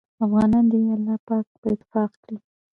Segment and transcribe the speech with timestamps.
[0.25, 2.37] افغانان دې الله پاک په اتفاق کړي